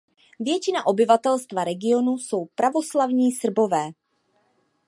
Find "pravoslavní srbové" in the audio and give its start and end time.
2.55-3.91